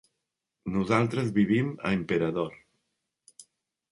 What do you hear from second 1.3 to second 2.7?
vivim a Emperador.